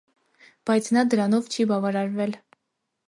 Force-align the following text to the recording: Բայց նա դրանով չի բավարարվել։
Բայց 0.69 0.89
նա 0.97 1.03
դրանով 1.11 1.53
չի 1.57 1.67
բավարարվել։ 1.73 2.35